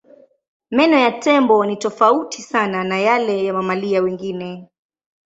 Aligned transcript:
Meno 0.71 0.97
ya 0.99 1.11
tembo 1.19 1.65
ni 1.65 1.75
tofauti 1.77 2.41
sana 2.41 2.83
na 2.83 2.99
yale 2.99 3.45
ya 3.45 3.53
mamalia 3.53 4.01
wengine. 4.01 4.69